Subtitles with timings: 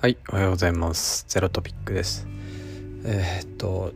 [0.00, 1.24] はい、おはようございます。
[1.26, 2.28] ゼロトピックです。
[3.04, 3.92] えーっと、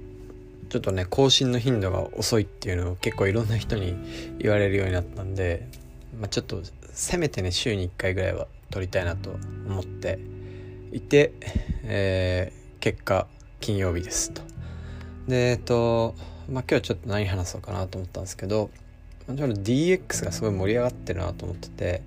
[0.68, 3.94] ちょっとね、更新の頻度が遅いっていうのを結構いろんな人に
[4.40, 5.68] 言われるようになったんで、
[6.20, 6.60] まあ、ちょっと
[6.92, 9.30] せめてね、週に1回ぐらいは撮りたいなと
[9.68, 10.18] 思って
[10.90, 11.34] いて、
[11.84, 13.28] えー結果、
[13.60, 14.42] 金曜日ですと。
[15.28, 16.16] で、えっと、
[16.50, 18.70] まあ、今日はちょっと何話そうかなと思ったんですけど、
[19.28, 22.02] あちょっと DX がすごい盛り上がってるなと思ってて、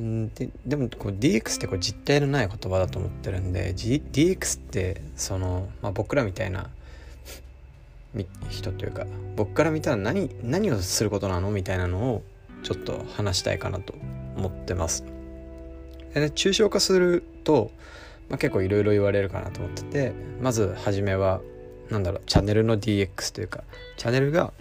[0.00, 6.68] んででもこう DX ってこう実体のない言葉だと思ってるんで、G、DX ってその、まあ、僕らみたいな
[8.48, 12.22] 人というか僕から見たら何何をすることなのみたいなのを
[12.62, 13.94] ちょっと話したいかなと
[14.36, 15.04] 思ってます。
[16.14, 17.72] で抽象化すると、
[18.28, 21.40] まあ、結構いろいろ言われるかなと思っててまず初めは
[21.90, 23.64] なんだろうチャンネルの DX というか
[23.96, 24.52] チャンネルが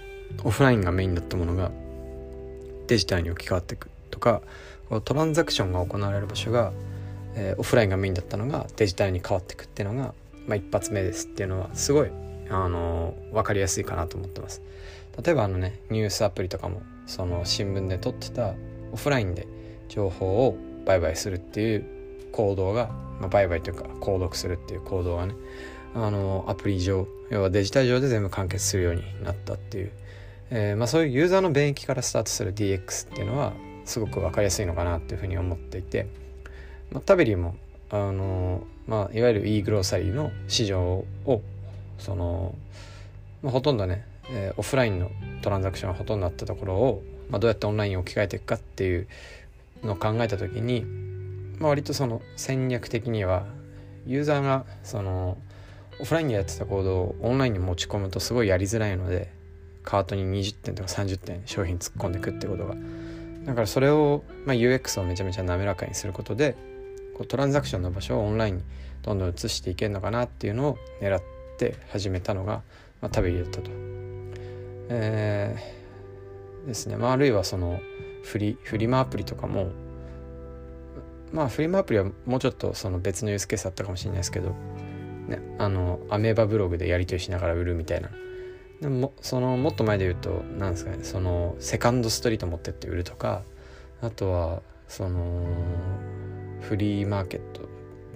[0.43, 1.71] オフラインがメインだったものが
[2.87, 4.41] デジタルに置き換わっていくとか
[5.03, 6.71] トランザクションが行われる場所が、
[7.35, 10.13] えーオフラインがメインだったのがデジタルに変わっていくっていうのが、
[10.47, 12.11] まあ、一発目ですっていうのはすごい、
[12.49, 14.61] あのー分かりやすいかなと思ってます。
[15.23, 18.53] 例えばあのねニュースアプリとかもその新聞で撮ってた
[18.91, 19.47] オフラインで
[19.89, 21.85] 情報を売買するっていう
[22.31, 25.35] 行動が、まあ、売買というか購読するっていう行動がね
[25.93, 29.91] あのアプリ上要はデジタル上で全部完結するようになったっていう、
[30.49, 33.53] えーまあ、そういうユーザーの便益からスタートする DX っていうのは
[33.85, 36.07] すごく分かりやすいのかなっていうふうに思っていて、
[36.91, 37.55] まあ、タベリーも
[37.89, 41.41] あの、まあ、いわゆる e グローサリーの市場を
[41.97, 42.55] その、
[43.41, 49.07] まあ、ほとんどね、えーオフラインのトランザクションがほとんどあったところを、まあ、どうやってオンラインに置き換えていくかっていう
[49.83, 50.85] のを考えた時に、
[51.59, 53.45] まあ、割とその戦略的には
[54.05, 55.37] ユーザーがその
[55.99, 59.31] オフラインでやってた行動をオンラインに持ち込むとすごいやりづらいので
[59.83, 62.75] カートに20点とか30点商品突っ込んでいくってことが
[63.45, 66.55] だからそれを、まあ、UX をめちゃめちゃ滑らかにすることで
[67.15, 68.63] こうトランザクションの場所をオンラインに
[69.01, 71.21] どんどん移していけるのかなっていうのを狙っ
[71.57, 72.61] て始めたのが、
[73.01, 73.69] まあ、タベリだったと。
[74.89, 75.83] えー
[76.65, 77.79] ですね、まあ、あるいはその
[78.23, 79.71] フリフリマアプリとかも
[81.31, 84.49] まあフリマアプリはもうちょっとその別のユースケースあったかもしれないですけど、
[85.27, 88.09] ね、あのアメーバブログでやり取りしながら売るみたいな
[88.83, 93.43] でもそのもっと前で言うとなんですかねそのセカンドストリート持ってって売るとか
[94.01, 95.47] あとはその
[96.59, 97.61] フリーマーケット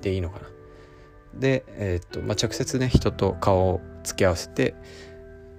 [0.01, 0.50] でいいのかな
[1.39, 4.75] で、えーっとまあ、直接ね人と顔を付き合わせて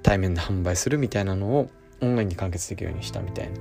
[0.02, 1.70] 対面で販売するみたいなのを
[2.02, 3.58] オンラインに完結できるようにしたみたいな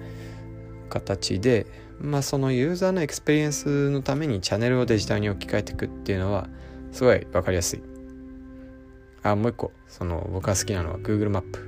[0.89, 1.65] 形で、
[2.01, 6.49] まあ、そのユーザーのエクスペリエンスのためにチャンネルをデジタルに置き換えていくっていうのは
[6.91, 7.96] すごい分かりやすい。
[9.31, 9.71] あもう一個。
[9.87, 11.59] その僕が好きなのは Google マップ、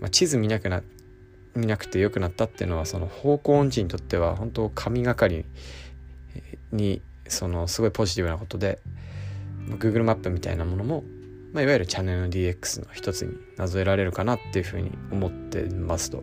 [0.00, 0.82] まあ、地図見なくな
[1.54, 5.44] 見なくてよくなったっていうのはその方向音痴にとっては本当神がかり
[6.72, 8.78] にそのすごいポジティブなことで、
[9.66, 11.04] まあ Google マップみたいなものも、
[11.52, 16.22] まあ、いわゆるチャンネルの DX の一つになぞえられるかなっていうふうに思ってますと。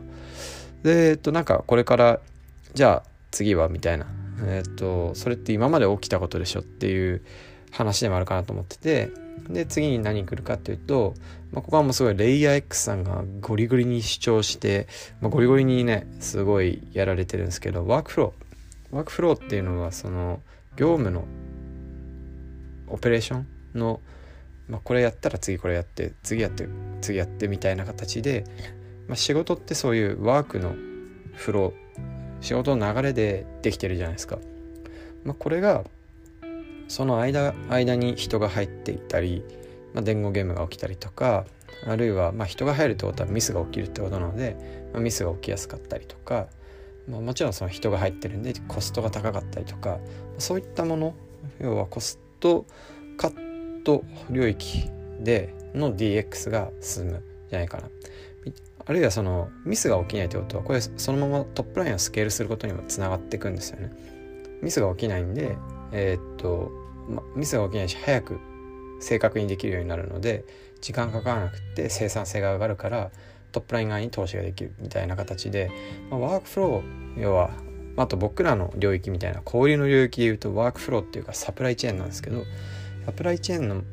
[0.84, 2.20] でえっとなんかこれから
[2.74, 4.08] じゃあ次はみたいな。
[4.42, 7.22] えっとそれって今まで起きたことでしょっていう
[7.72, 9.12] 話でもあるかなと思ってて
[9.50, 11.14] で次に何来るかっていうと、
[11.52, 14.88] まあ、ここはもうすごいレイヤー X さんがゴリゴリに主張して、
[15.22, 20.42] まあ、ゴリゴリにねすごいやられてるんですけどワークフローワークフローっていうのはその
[20.76, 21.26] 業務の
[22.88, 24.02] オペレーションの、
[24.68, 26.68] まあ、これやったら次これやって次やって
[27.02, 28.46] 次やってみたいな形で、
[29.08, 30.76] まあ、仕事ってそういうワークの
[31.36, 31.90] フロー
[32.42, 34.40] 仕事の流れでできてるじゃないですか。
[35.24, 35.84] まあ、これが
[36.90, 39.44] その間間に人が入っていたり、
[39.94, 41.46] まあ、伝言ゲームが起きたりとか
[41.88, 46.48] あるいはまあ人が入るってことはミスが起きるってことなので、まあ、ミスが起きやすかったりとか、
[47.08, 50.00] まあ、もちろんその人が入ってるんでコストが高かったりとか
[50.40, 51.14] そういったもの
[51.60, 52.66] 要はコスト
[53.18, 54.90] カット領域
[55.20, 57.90] での DX が進むじゃないかな。
[58.86, 63.92] あるいはそのミスが起きないということはこれそのままトップラインをスケールすることにもつながっていくんですよね。
[64.64, 65.58] ミスが起きないんで、
[65.92, 66.72] えーっと、
[67.10, 68.40] ま、ミスが起きないし早く
[69.00, 70.46] 正確にできるようになるので
[70.82, 73.12] 時間かからなくて生産性が上がるから
[73.52, 75.72] トップライン側に投資ができるみたいな形で、
[76.10, 77.52] まあ、ワークフロー要は
[77.98, 82.44] あと僕らの領域みたいな小売りの領域でいうとワークフローっていうかサプライチェーンなんですけど
[83.06, 83.84] サプライチェーンの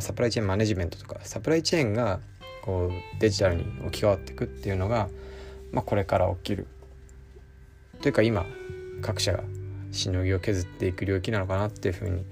[0.00, 2.20] サプライチェーンマネジメントとかサプライチェーンが
[2.62, 5.08] こうデジタルに置き換わっていくっていうのが、
[5.72, 6.66] まあ、これから起きる。
[8.00, 8.46] というか今
[9.02, 9.42] 各社が
[9.92, 12.24] しのぎを削っていく領域なのかなっていうふうに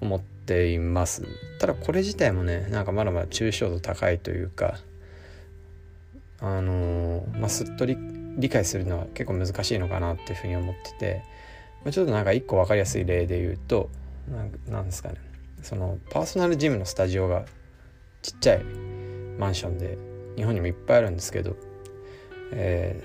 [0.00, 1.22] 思っています。
[1.58, 4.78] ただこれ自体もねなんかまだまだ抽象度高いというか
[6.40, 11.22] あのーまあ、すっと理解するのは結構難しいのかなっていうふうに思ってて、
[11.84, 13.88] まあ、ちょっとなんか一個分かりやすい例で言うと
[14.68, 15.16] なんですかね。
[15.62, 17.46] そのパーソナルジムのスタジオが
[18.20, 18.64] ちっちゃい
[19.38, 19.96] マンションで
[20.36, 21.56] 日本にもいっぱいあるんですけど、
[22.52, 23.02] え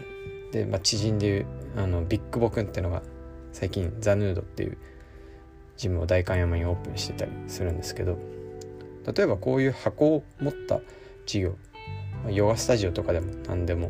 [0.50, 1.46] ー、で、まあ、知人でいう
[1.78, 3.02] あのビッグボくんっていうのが
[3.54, 4.78] 最近ザ・ヌードっていう
[5.80, 8.20] ジムを代官山にオープンしてたりするんですけど
[9.16, 10.82] 例えばこういう箱を持った
[11.26, 11.56] 事業
[12.30, 13.90] ヨガスタジオとかでも何でも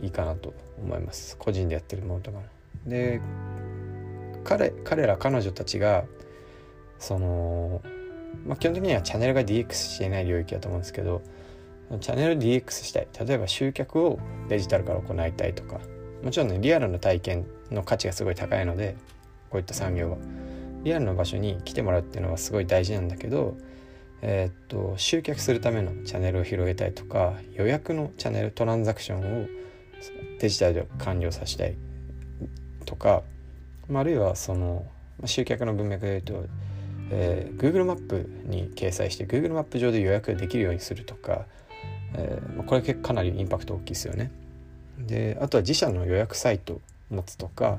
[0.00, 1.36] いいかなと思います。
[1.36, 2.44] 個人でやってるものとかも。
[2.86, 3.20] で
[4.44, 6.04] 彼彼ら彼女たちが
[7.00, 7.82] その、
[8.46, 11.22] まあ、基本的にはチャンネルが DX していない領域だと思うんですけど
[12.00, 13.08] チャンネル DX したい。
[13.26, 15.80] 例えば集客をデジタルから行いたいとか。
[16.22, 18.94] もちろんねリアルの体験の価値がすごい高いので
[19.48, 20.18] こういった産業は。
[20.82, 23.56] リアルの場所に来てもらうっていうのはすごい大事なんだけど
[24.22, 29.46] えー、っと集客するためのチャンネルを広げたいとか予約のチャンネルトランザクションを
[30.38, 31.76] デジタルで完了させたい
[32.84, 33.22] とか、
[33.88, 34.84] まあ、あるいはその
[35.24, 36.48] 集客の文脈で言うと、
[37.10, 41.46] えー、Google マップに掲載して Google マップ上で予約できるようにするとか、
[42.14, 44.30] えー、これ結構かなりインパクト大きいですよね。
[44.98, 46.80] であとは自社の予約サイトを
[47.10, 47.78] 持つとか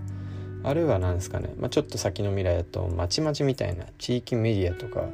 [0.63, 5.05] あるいは何ですかね、まあ、ちょっと先の未来だとまちまちみたいな地域メディアとか、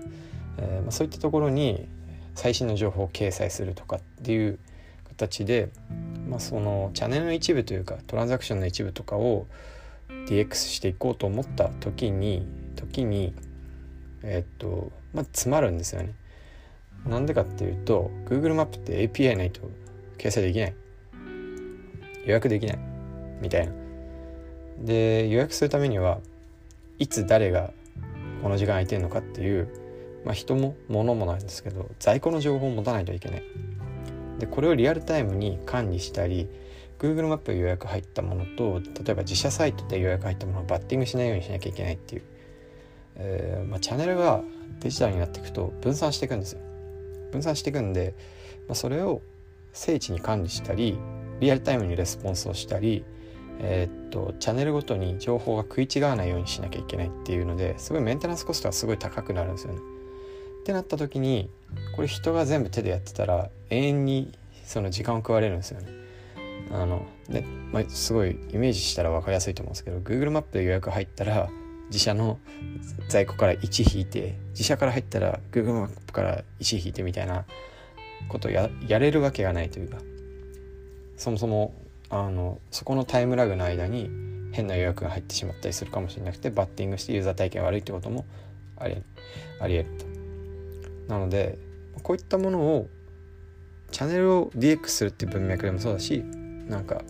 [0.57, 1.87] えー、まあ、そういったところに
[2.35, 4.59] 最新の情報を掲載するとかっていう
[5.09, 5.69] 形で、
[6.29, 9.47] まあ、そのチャンネルの一部というかトランザクションの一部とかを
[10.27, 12.45] DX していこうと思った時に
[12.75, 13.33] 時に
[14.23, 16.13] えっとまあ詰まるんですよね。
[17.05, 19.61] なんでかっていうと Google マップって API ないと
[20.17, 20.73] 掲載できない
[22.25, 22.79] 予約できない
[23.41, 23.86] みたいな。
[24.79, 26.19] で予約するためには
[26.99, 27.71] いつ誰が
[28.41, 29.67] この時間空いてるのかっていう、
[30.25, 33.43] まあ、人も物もなんですけど在庫の情報を持たないといけない。
[34.39, 36.47] でこれをリアルタイムに管理したり
[36.99, 42.21] Google マップ予約入ったものと例えば自社サイトで予約入ったものをバッティングしないようにしなきゃいけないっていう、
[43.15, 44.41] えーまあ、チャンネルが
[44.79, 46.61] デジタルになっていくと分散していくんですよ
[47.31, 48.13] 分散していくんで、
[48.67, 49.21] まあ、それを
[49.73, 50.97] 精緻に管理したり
[51.39, 53.05] リアルタイムにレスポンスをしたり
[53.59, 59.79] えー、っとチャンネルごとに情報が食い違わないようにしなきゃいけないっていうのですごいメンテナンスコストがすごい高くなるんですよね。
[59.79, 61.49] ってなった時に
[61.95, 65.87] これ人が全部手でやってたら永遠にその時間を食われるんですよね。
[66.71, 71.49] あので、まあ、すごいイメージしたら分かりやすいと思うんですけど Google マップで予約入ったら
[71.87, 72.39] 自社の
[73.07, 77.45] 在庫から1引いて自社から入ったら Google マップから1引いてみたいな
[78.27, 79.97] ことをややれるわけがないというか
[81.15, 81.73] そもそも
[82.09, 84.09] あのそこのタイムラグの間に
[84.51, 88.25] 変な予約が入ってしまったりするかもしれなくてバッティングしてユーザー体験悪いってことも
[88.77, 88.97] あり
[89.59, 90.05] ありえると。
[91.13, 91.57] なので
[92.03, 92.89] こういったものを
[93.91, 96.23] チャンネルを DX するっていう文脈でもそうだし
[96.67, 97.01] なんか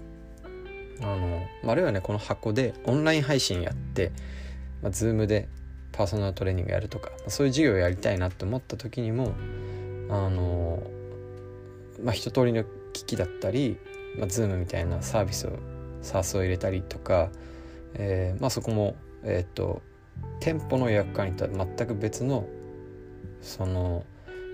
[1.01, 4.11] あのあるいはねこの箱でオンライン配信やって、
[4.81, 5.47] まあ、Zoom で
[5.91, 9.33] パーソナルトレーニングやるとか、まあ、そういう授業をやりたいなって思った時にも
[10.09, 10.83] あの
[12.03, 12.63] まあ一通りの
[12.93, 13.77] 機器だったり、
[14.17, 15.51] まあ、Zoom みたいなサービスを
[16.01, 17.29] SARS を入れたりとか、
[17.93, 19.81] えーまあ、そこも、えっ、ー、と
[20.39, 22.47] 店舗の予約管理とは全く別の
[23.41, 24.05] その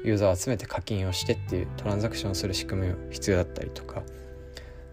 [0.04, 4.04] ユーザーを集めて課金をしてっていうトランザクションする仕組みが必要だったりとか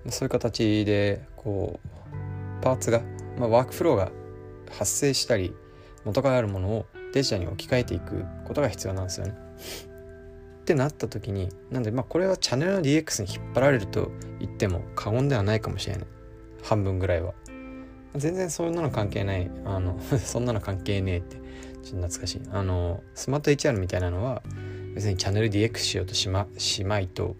[0.08, 3.02] そういう形でこうパーツが、
[3.38, 4.12] まあ、ワークフローが
[4.70, 5.52] 発生したり
[6.04, 9.34] 元からあるものをデジタルに置き換えていくことが必要なんですよね。
[10.60, 16.06] ってなった時になんでまあこれはチャンネルの DX に引っ張られると言っても過言ではないかもしれない。
[16.62, 17.32] 半分ぐらいは。
[18.16, 19.50] 全然そんなの関係ない。
[19.64, 21.36] あの そんなの関係ねえって。
[21.36, 22.42] ちょっと懐かしい。
[22.52, 24.42] あのスマート HR みたいなのは
[24.94, 27.36] 別にチャンネル DX しようとしましまいと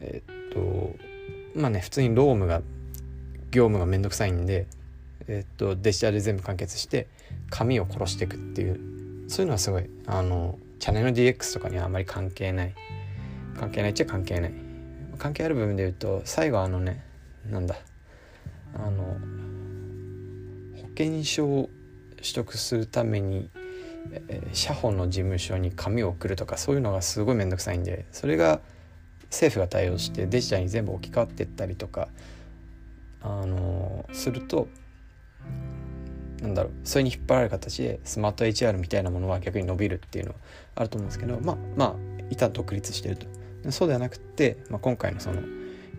[0.00, 0.96] えっと
[1.54, 2.62] まあね普通にロームが
[3.50, 4.66] 業務がめんどくさいんで
[5.28, 7.08] えっとデジタルで全部完結して
[7.50, 8.96] 紙を殺していくっていう。
[9.28, 12.74] そういうのはすごいあのチャネル DX とかにはあまり関係ない。
[13.58, 14.52] 関係ないっちゃ関係ない。
[15.18, 17.02] 関係ある部分で言うと最後あのね
[17.48, 17.76] なんだ。
[18.74, 19.02] あの
[20.76, 21.70] 保険証を
[22.16, 23.48] 取得するために
[24.52, 28.60] 社保の事務所に紙を送るとかそういうのがすごい面倒くさいんでそれが
[29.30, 32.08] 政府が対応してデジタルに全部置き換わってったりとか
[33.22, 34.68] あのすると
[36.42, 40.36] なんだろうそれに引っ張られる形でスマート HR みたいなものは逆に伸びるっていうのは
[40.74, 41.94] あると思うんですけどまあまあ
[42.30, 43.26] 板独立してると
[43.70, 45.40] そうではなくて、まあ、今回のその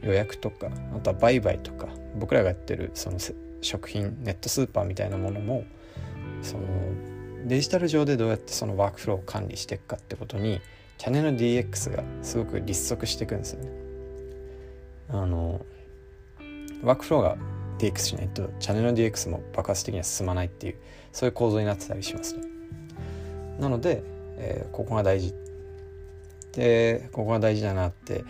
[0.01, 3.17] 予約とかあとは売買とか僕らがやってるその
[3.62, 5.65] 食品ネットスーパーみたいなものも
[6.41, 6.63] その
[7.46, 10.62] デジタル上でどうやってそのワークフローを管理していくかってことに
[10.98, 13.70] チャネル DX がすごく立足していくんですよね。
[15.10, 15.65] あの
[16.84, 17.38] ワークフローが
[17.78, 20.76] DX しないとチャンネル DX も爆発的には進まないっていう
[21.12, 22.42] そういう構造になってたりしますと。
[23.60, 24.04] なので、
[24.38, 25.34] えー、ここが大事
[26.54, 28.24] でここが大事だなって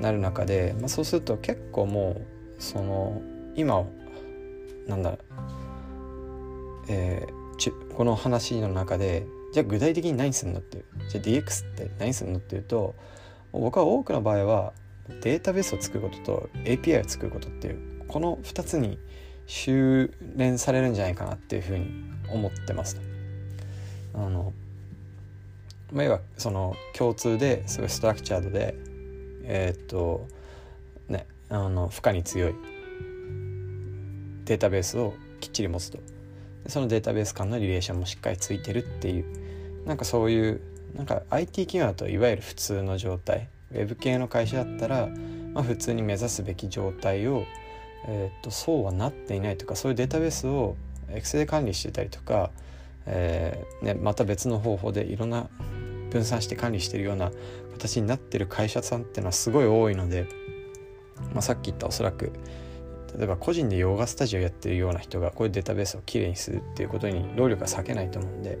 [0.00, 2.20] なる中で、まあ、そうすると結構も
[2.58, 3.20] うその
[3.54, 3.84] 今
[4.86, 5.18] なんだろ
[6.88, 12.94] えー、ちこの話の中でじゃあ具体的に何するのっていうじゃあ DX って何するのっていうと
[13.52, 14.72] 僕は多くの場合は
[15.22, 18.98] データベースを作ることと API を作ることっていうこの2つに
[19.46, 21.90] 修練されるんじゃないかなっていうふうに
[22.28, 23.00] 思ってます
[24.14, 24.52] あの
[25.92, 28.76] まあ、要はその共通ですごいストラクチャードで
[29.44, 30.28] えー、っと
[31.08, 32.54] ねあの負荷に強い
[34.44, 35.98] データベースをきっちり持つと。
[36.66, 40.60] そのデータベース間のリレーションもしっかりついてるっていうなんかそういう
[40.94, 43.48] なんか IT 企業だといわゆる普通の状態。
[43.72, 45.08] ウェブ系の会社だったら、
[45.54, 47.44] まあ、普通に目指すべき状態を、
[48.06, 50.76] えー、とそうはなっていないとかそういうデータベースを
[51.08, 52.50] Excel で管理してたりとか、
[53.06, 55.48] えーね、また別の方法でいろんな
[56.10, 57.30] 分散して管理してるような
[57.72, 60.26] 形になってる会社さんっていうのはすごい多いので、
[61.32, 62.32] まあ、さっき言ったおそらく
[63.16, 68.58] 例えば個人でヨガスタジオやってるような人がこういうデータベースをきれいにするっていうことに労力は避けないと思うんで、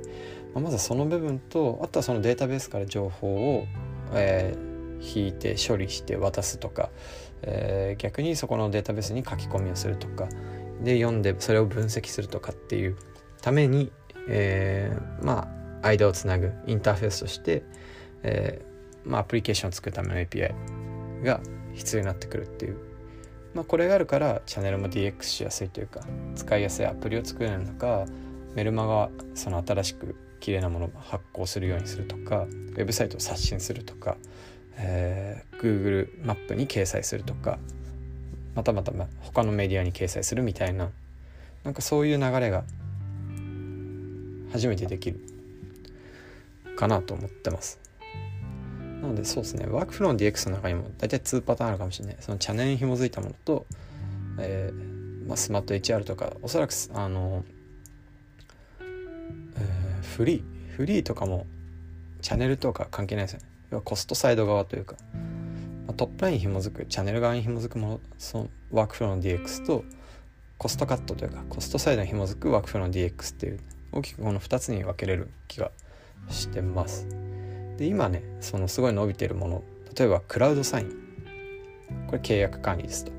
[0.54, 3.66] まあ、まずはその部分とあとはそのデータベースから情報を、
[4.12, 6.90] えー、引いて処理して渡すとか、
[7.42, 10.28] えー、逆にそこのデータベースに書き込みをするとか
[10.82, 12.96] で読んでそれを分析するとかっていう
[13.40, 13.92] ために、
[14.28, 15.48] えー、ま
[15.82, 17.62] あ間をつなぐインターフェースとして、
[18.22, 21.40] えーまあ、アプリケーションを作るための API が
[21.74, 22.76] 必要になってくるっていう。
[23.54, 26.02] まあ、これがあるからチャンネルも DX しやすいというか
[26.36, 28.06] 使いやすいアプリを作るのか
[28.54, 34.16] メルマガその新しく綺麗なものを発行するようにするとかウェブサイトを刷新するとか、
[34.76, 37.58] えー、Google マップに掲載するとか
[38.54, 40.90] またまた他のメディアに掲載するみたいな
[41.64, 42.64] なんかそういう流れが
[44.52, 45.20] 初めてできる
[46.76, 47.78] かなと思ってます。
[49.00, 53.64] なのでそうですねワークフローの DX の中にも大体2パターンあるかもしれないそのチャネルに紐づいたものと、
[54.38, 57.44] えーまあ、スマート HR とかおそらくあの、
[58.80, 61.46] えー、フリーフリーとかも
[62.20, 64.96] チャンネルとか関係ないですよね要はコストサイド側というか、
[65.86, 69.84] まあ、トップラインに紐づくチャンネル側に紐づくものそのワークフローの DX と
[70.58, 73.60] コストカットというかコストサイドに紐づくワークフローの DX っていう
[73.92, 75.70] 大きくこの2つに分けれる気が
[76.28, 77.08] してます。
[77.76, 79.64] で今ねそのすごい伸びてるもの
[79.96, 80.90] 例えばクラウドサイン
[82.06, 83.12] これ契約管理ですと、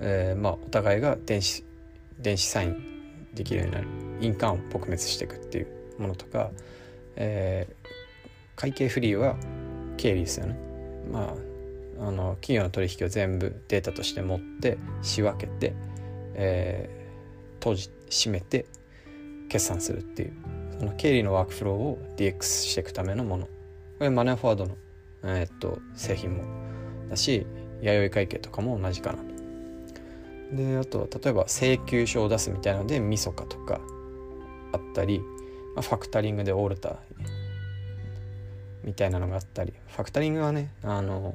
[0.00, 1.64] えー、まあお互いが電子
[2.20, 3.88] 電子サインできるようになる
[4.20, 6.50] 印鑑を撲滅していくっていうものとか、
[7.16, 7.86] えー、
[8.56, 9.36] 会計フリーは
[9.96, 10.56] 経理ですよね
[11.10, 11.54] まあ
[12.06, 15.74] あの企業の取引を全部データとして持って仕分けて、
[16.34, 18.66] えー、閉じ閉めて
[19.48, 20.32] 決算するっていう
[20.78, 23.50] その経理のワークフローを DX していくためのものこ
[24.00, 24.76] れマネーフォワードの、
[25.22, 26.44] えー、っと製品も
[27.08, 27.46] だし
[27.80, 29.18] 弥生会計とかも同じかな。
[30.52, 33.80] であと例えば請求書を出すみたいなのでみそかとか
[34.72, 35.20] あったり、
[35.74, 36.96] まあ、ファクタリングでオールター
[38.84, 41.34] みたいなのがあったりファクタリングはねあの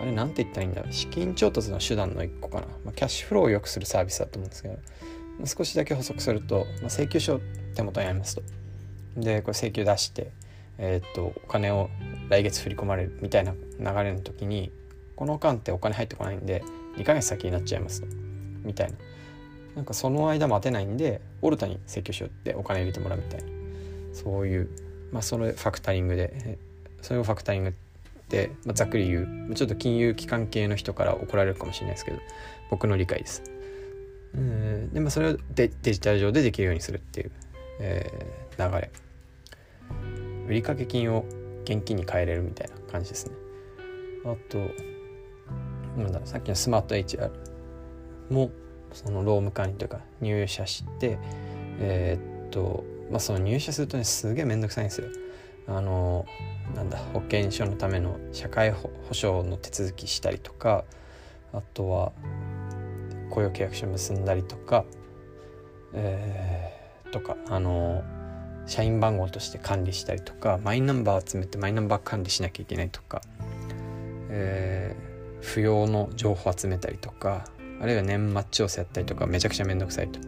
[0.00, 4.80] あれなんて言ったらいいんだ資金調達の手段の一個かな、まあ、キャッシュフローを良くするサービスだと思うんですけど、ま
[5.44, 7.40] あ、少しだけ補足すると、まあ、請求書
[7.74, 8.42] 手元にありますと。
[9.16, 10.30] でこれ請求出して
[10.78, 11.90] えー、っとお金を
[12.30, 13.58] 来月振り込まれるみたいな流
[14.02, 14.72] れの時に
[15.14, 16.64] この間ってお金入ってこないんで
[16.96, 18.06] 2ヶ月先になっちゃいますと。
[18.64, 18.96] みたいな。
[19.76, 23.48] なんかその間待てないんでオルタに請求しようってお金入れてもらうみたいな。
[24.12, 24.70] そういう
[25.12, 26.58] まあそれファクタリングで
[27.02, 27.72] それをファクタリングっ
[28.28, 32.18] て、まあ、ざっくり言うちょっと金融機関系の人から怒られるかもしれないですけど
[32.70, 33.42] 僕の理解です。
[34.34, 37.32] うんでまあそれをデデジタル上でできるようにするっていう、
[37.80, 38.90] えー、流れ。
[40.48, 41.24] 売掛金を
[41.64, 43.34] 現金に変えれるみたいな感じですね。
[44.24, 44.58] あと
[45.96, 47.30] なんだろさっきのスマート HR
[48.30, 48.50] も
[48.92, 51.18] その労務管理というか入社して
[51.78, 55.08] えー、っとまあその入社するとねすげえめんどくさいんですよ。
[55.70, 56.26] あの
[56.74, 60.84] なんだ保険証のための社会保障の手続きしたりとか
[61.52, 62.12] あとは
[63.30, 64.84] 雇用契約書結んだりとか
[65.92, 68.02] えー、とかあの
[68.66, 73.22] 社員番号として管理したりとかマイナンバー集めてマイナンバー管理しなきゃいけないとか、
[74.28, 77.44] えー、不要の情報集めたりとか
[77.80, 80.26] あるいは年末調整やったりとかめちゃくちゃめんどくさいと、ま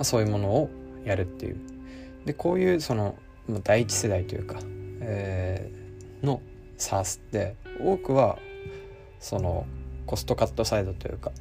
[0.00, 0.70] あ、そういうものを
[1.04, 1.56] やるっていう。
[2.24, 3.16] でこういうその
[3.64, 4.60] 第一世代というか、
[5.04, 6.40] えー、の
[6.78, 8.38] SARS って多くは
[9.20, 9.66] その
[10.06, 11.32] コストカットサイドというか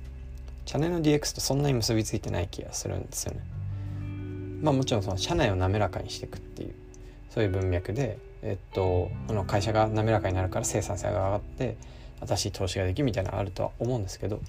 [0.66, 3.42] チャネルの DX とそんなに結びついてない気がするんですよね。
[4.62, 6.76] まあもちろんその社内を滑らかにしていくっていう
[7.30, 11.78] そういう文脈で、えっと、この会社が滑らかになるから生産性が上がって
[12.28, 14.40] 新しい投資ができるみたいなのあるとは思うんですけど、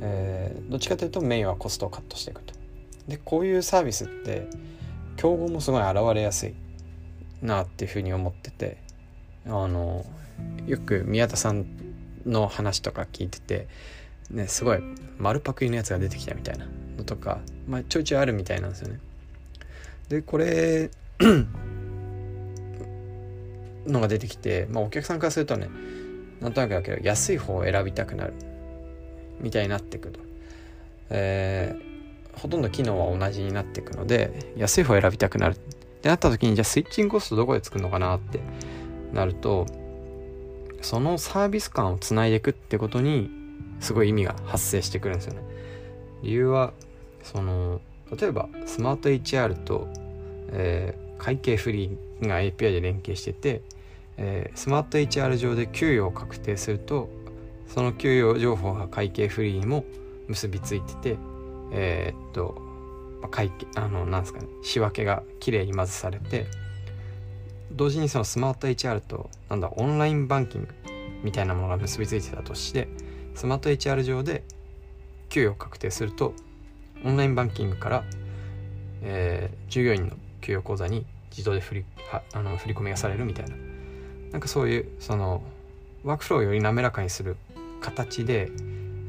[0.00, 2.54] えー、どっちかというとメインはコストをカットしていくと。
[3.06, 4.48] でこういうサービスって
[5.16, 6.54] 競合もすごい現れやすい
[7.44, 8.78] なっていうふうに思ってて
[9.46, 10.04] あの
[10.66, 11.66] よく宮田さん
[12.26, 13.68] の話とか聞いてて、
[14.30, 14.78] ね、すごい
[15.18, 19.00] 丸パクリのやつが出てきたみたいなのとか、まあ、ちょいちょいあるみたいなんですよね。
[20.08, 20.90] でこれ
[23.86, 25.68] のが出てきて、まあ、お客さんからするとね
[26.40, 28.34] なんとなくだけど安い方を選びたくなる
[29.40, 30.20] みたいになってくると、
[31.10, 35.56] えー、ほとんど機能は同じになっていくので安い方を選びたくなる
[36.04, 38.40] ってなった時にじゃあスイッチングコストどこで作るのかなって
[39.14, 39.64] なると
[40.82, 43.30] そのサービス感をつないでいくってことに
[43.80, 45.40] すごい意味が発生してくるんですよね。
[46.22, 46.74] 理由は
[47.22, 47.80] その
[48.20, 49.88] 例えばスマート HR と、
[50.50, 53.62] えー、会計フリーが API で連携してて
[54.16, 57.08] えー、スマート HR 上で給与を確定すると
[57.66, 59.84] その給与情報が会計フリーにも
[60.28, 61.16] 結びついてて
[61.72, 62.63] えー、っと
[63.28, 66.46] 会計あのなんですかね仕分けがきれいにまずされて
[67.72, 70.68] 同時にそのスマート HR となんだオンラインバンキング
[71.22, 72.88] みたいなものが結びついてたとして
[73.34, 74.44] スマート HR 上で
[75.28, 76.34] 給与を確定すると
[77.04, 78.04] オンラインバンキングから、
[79.02, 83.56] えー、従業員の給与口座に自動で振りはあの振り込みがされるみたいな。
[84.34, 85.42] なんかそういうその
[86.02, 87.36] ワークフローをより滑らかにする
[87.80, 88.50] 形で、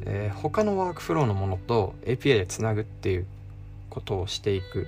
[0.06, 3.26] えー、他のワークフローのものと API でつなぐっていう
[3.96, 4.88] ことをしていく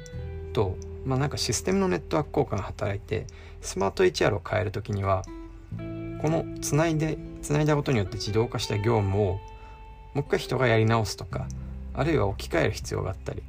[0.54, 3.26] とまあなんかシステムのネットワーク効果が働いて
[3.62, 5.24] スマート HR を変える時には
[6.22, 9.40] このつないでつないだことによって自動化した業務を
[10.14, 11.48] もう一回人がやり直すとか
[11.94, 13.42] あるいは置き換える必要があったり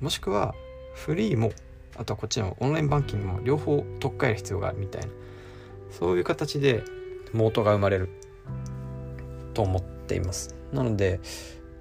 [0.00, 0.54] もしくは
[0.94, 1.52] フリーも
[1.96, 5.08] あとはこっちのオンラインバンキングも両方取っ換える必要があるみたいな
[5.90, 6.84] そういう形で
[7.32, 8.08] モートが生まれる。
[9.58, 10.54] と思っています。
[10.72, 11.18] なので、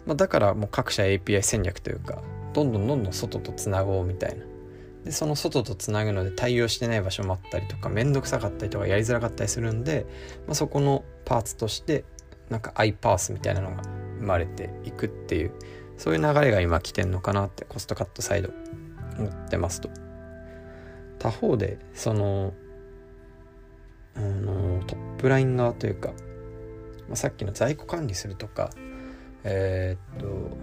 [0.08, 2.24] まあ、だからもう各社 API 戦略というか
[2.58, 4.44] どんどんどんどん外とつなごうみたいな。
[5.06, 10.08] でその外とつなぐので対応してない場所もあったりとか面倒くさかったりとかやりづらかったりするんで、
[10.48, 12.04] まあ、そこのパーツとして
[12.50, 13.84] なんか iPaaS みたいなのが
[14.20, 15.52] 生まれていくっていう
[15.98, 18.50] そういう流れが今来てんのかなってコストカットサイド
[19.20, 19.90] 思ってますと。
[21.20, 22.54] 他方でその
[24.16, 26.10] あのトップライン側というか、
[27.08, 28.72] まあ、さっきの在庫管理するとか
[29.44, 30.58] えー、っと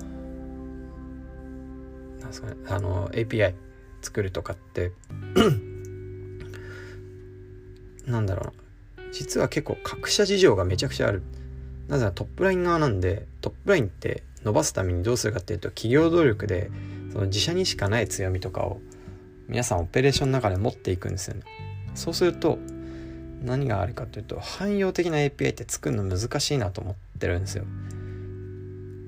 [2.25, 3.55] なんですかねあの API
[4.01, 4.93] 作るとかって
[8.11, 8.53] なんだろうな。
[9.13, 11.23] 実は結構各社事情がめちゃくちゃある。
[11.89, 16.71] なぜならトップライン側なんでトップラインって伸ばすためにどうするかっていうと企業努力で
[17.13, 18.81] その自社にしかない強みとかを
[19.49, 21.43] 皆さんオペレーションの中で持っていくんですよね。
[21.95, 22.59] そうすると
[23.43, 27.65] 何があるかというと汎用的な API って作るの難しいなと思ってるんですよ。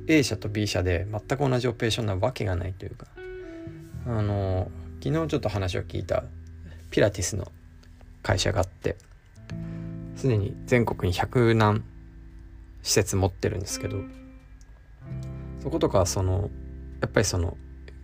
[0.09, 3.07] A 社と B 社で全く同じオペレーションなわけがないというか
[4.07, 4.71] あの
[5.03, 6.25] 昨日ちょっと話を聞いた
[6.91, 7.51] ピラティスの
[8.23, 8.97] 会社があって
[10.15, 11.85] すでに全国に100何
[12.83, 13.99] 施設持ってるんですけど
[15.63, 16.51] そことかその
[17.01, 17.57] やっぱりその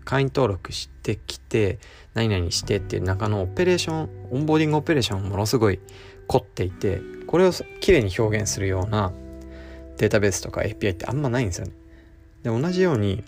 [0.04, 1.78] 会員登録してきて
[2.14, 5.78] 何々してっていう中のオペレーションオンボーディングオペレーションものすごい
[6.26, 9.12] 凝っていてこれをきれいに表現するような
[9.98, 11.72] データベースとか API ってあんまないんですよね。
[12.42, 13.22] で同じように、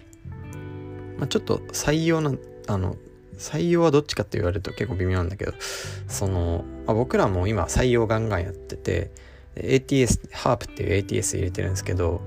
[1.19, 2.35] まあ、ちょっと採用な
[2.67, 2.97] あの
[3.39, 5.53] 採用はどっちかって言われると結構微妙なんだけど
[6.09, 9.11] その、まあ、僕らも今採用ガンガンやってて
[9.57, 12.23] ATS ハープっていう ATS 入れてるんですけど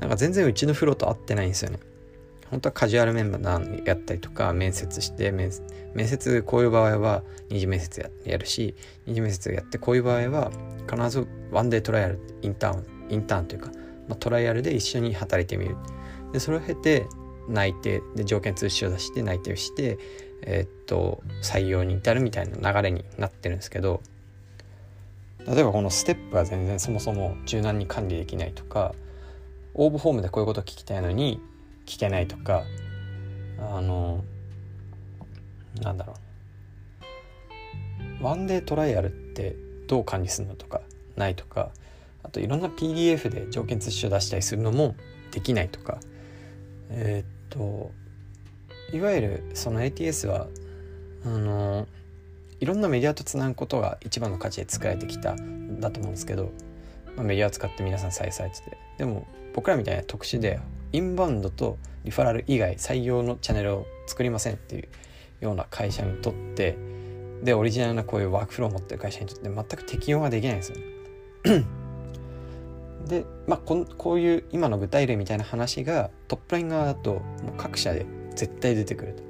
[0.00, 1.80] なんか全然うちのフローと合ってないんですよね。
[2.50, 5.50] 本当はカジュアルメンバーやったりとか面接して面
[6.08, 8.74] 接こういう場合は二次面接ややるし
[9.06, 10.50] 二次面接やってこういう場合は
[10.90, 13.70] 必ずワンデートライアルインターンインターンというか、
[14.08, 15.76] まあ、トライアルで一緒に働いてみる
[16.32, 17.06] でそれを経て
[17.48, 18.02] 内定。
[18.14, 19.98] で条件通知を出して内定をして
[20.42, 24.02] えー、っと採用に至るみたいな流れになってるんですけど
[25.46, 28.94] 例えばこのステップが全然そもそも柔軟に管理できないとか
[29.74, 31.40] 応募フォームでこういうこと聞きたいのに
[31.86, 32.64] 聞けないとか
[33.58, 34.24] あの
[35.80, 36.16] なんだろう。
[38.20, 40.80] ワンデートライアルってどう管理するのとか
[41.16, 41.70] ないとか
[42.22, 44.96] あといろんな PDF で条件通知書出したりするのも
[45.30, 45.98] できないとか
[46.90, 47.92] えー、っと
[48.92, 50.46] いわゆるその ATS は
[51.24, 51.86] あの
[52.60, 56.52] いろんなメディアとつなぐことが一番の価値で作られてきたんだと思うんですけど、
[57.16, 60.60] まあ、メディアを使って皆さん再生されててでも僕らみたいな特殊で
[60.92, 64.88] インバウンドとリファラル以外採用のチャンネルを作りませんっていう
[65.40, 66.76] ような会社にとって
[67.42, 71.64] でオリジナルなこういうワークフローを持ってる会社にとって全く適用ができないんですよね。
[73.06, 77.22] で、まあ、ここういう今の具体例みたいな話がトップライン側だともう
[77.56, 79.22] 各社で絶対出てくると。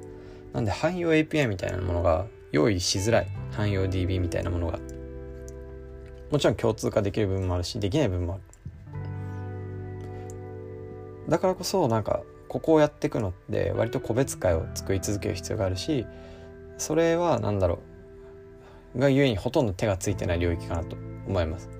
[0.53, 3.27] なんで汎用 API みたいなものが用意しづらい。
[3.51, 4.79] 汎用 DB みたいなものが。
[6.31, 8.43] もちろん共通化できる部分もあるしできない部分もある。
[11.29, 16.07] だからこそなんかここをやっていくのって割と個別会を作り続ける必要があるし
[16.79, 17.79] それは何だろ
[18.95, 18.99] う。
[18.99, 21.78] がゆえにほとんど手がついてない領域かなと思います。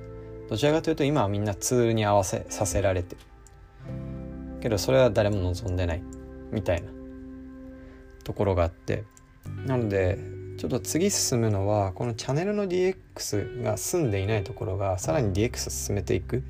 [0.50, 3.22] どちらかというと今はみんなツールに合わせさせられてる
[4.62, 6.02] けどそれは誰も望んでない
[6.52, 6.90] みたいな
[8.24, 9.04] ところがあって
[9.66, 10.18] なので
[10.58, 16.44] ちょっと次進むのはこのチャンネルの DX が済んでいないところがさらに DX を進めていく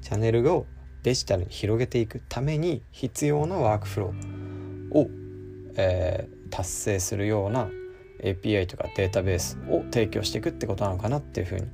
[0.00, 0.66] チャンネルを
[1.02, 5.08] デジタルに広げていくために必要なワークフローを、
[5.76, 7.68] えー、達成するような
[8.22, 11.66] API とかデータベースを提供していくってことなのかなっていうふうに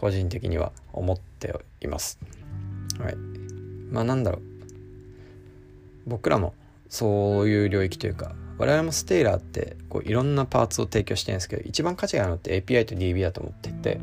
[0.00, 2.18] 個人的には思っています。
[2.98, 3.16] はい、
[3.90, 4.42] まあなんだろう。
[6.06, 6.54] 僕らも
[6.88, 14.00] そういう領域というか我々もステイラーってこういろんなパーツを提供してるんですけど一番価値があるのって API と DB だと思っていて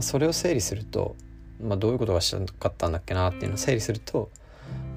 [0.00, 1.16] それを整理すると
[1.62, 4.30] まあ、どういうことがしたかったんだっけなっていうのを整理すると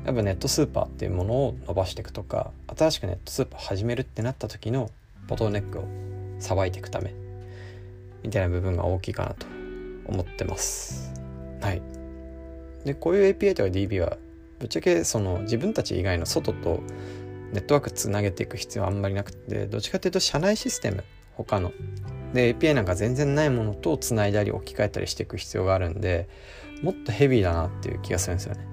[0.05, 4.89] やっぱネットスーパーっていうものを伸ばしていくとか新しくネットスーパー始めるってなった時の
[5.27, 5.85] ボトルネックを
[6.39, 7.13] さばいていくため
[8.23, 9.58] みたいな部分が大きいかなと。
[10.09, 11.13] 思ってます。
[11.61, 11.81] はい。
[12.85, 14.17] でこういう API とか DB は
[14.59, 16.81] ぶっちゃけその自分たち以外の外と
[17.51, 21.71] ネットワークつなげていく必要はあんまりなくてどっちかというと社内システム他の
[22.33, 26.29] で API なんか全然ないものとつないだり置き換えたりしていく必要があるんで
[26.83, 28.67] もっとヘビーだなっていう気がするんですよね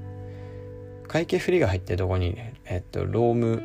[1.09, 3.63] 会計フリーが入ってるとこに、えっと、ローム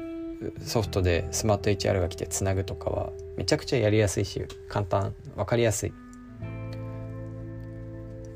[0.61, 5.93] ソフトでスマート HR が来てつなぐとかはめちゃくちゃやりやすいし簡単分かりやすい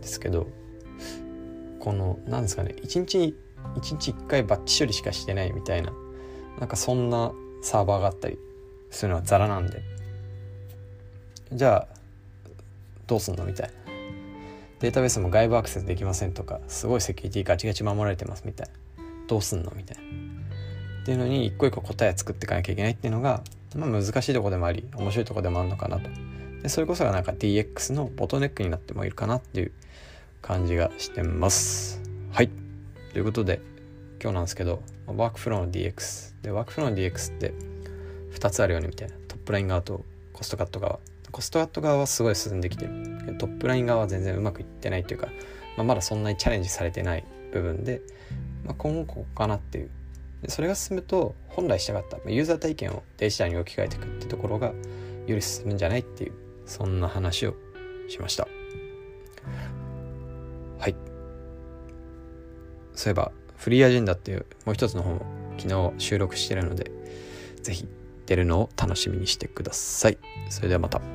[0.05, 0.47] ですけど
[1.79, 3.35] このなんですかね一日
[3.75, 5.91] 一日一回バッチ処理しかしてないみたいな
[6.59, 8.37] なんかそんなサーバーがあったり
[8.91, 9.81] するのはザラなんで。
[11.51, 11.95] じゃあ
[13.07, 13.73] どうすんのみたいな。
[14.79, 18.73] データベースも外部アクセスできませんとかすごいセキュリティガチガチ守られてますみたいな。
[19.27, 20.03] どうすんのみたいな。
[20.03, 23.43] っていうのに一個一個答え作っていかなきゃいけないっていうのが、
[23.75, 26.09] まあ、難しいとこでもあり面白いとこでもあるのかなと。
[26.61, 29.71] でそれこそがなんか DX のボトネックになってもいるかなっていう
[30.45, 31.99] 感じがしてます。
[32.31, 32.51] はい。
[33.11, 33.61] ということで
[34.21, 37.51] 今日なんですけどワークフローの DX でワークフローの DX って
[38.33, 39.15] 2つあるよねみたいな。
[39.27, 40.99] トップライン側とコストカット側。
[41.31, 43.37] コストカット側はすごい進んできてる。
[43.39, 45.29] トップライン側は全然うまくいってないというか、
[45.77, 48.03] まあ、まだそんなにチャレンジされてない部分で、
[48.65, 49.89] まあ、今後ここかなっていう。
[50.43, 54.73] でそれが進むと本来したかったユーザー体験をデジタルに置き換えていくってところが
[55.25, 56.33] より進むんじゃないっていう
[56.67, 57.55] そんな話を
[58.07, 58.47] しました。
[62.95, 65.25] そういえばフリーアジェンダっていうもう一つの本を
[65.57, 66.91] 昨日収録してるので
[67.61, 67.87] ぜひ
[68.25, 70.17] 出るのを楽しみにしてください。
[70.49, 71.14] それではまた。